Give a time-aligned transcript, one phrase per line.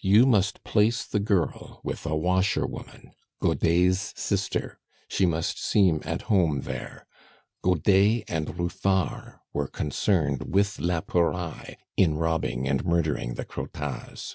[0.00, 6.62] You must place the girl with a washerwoman, Godet's sister; she must seem at home
[6.62, 7.06] there.
[7.62, 14.32] Godet and Ruffard were concerned with la Pouraille in robbing and murdering the Crottats.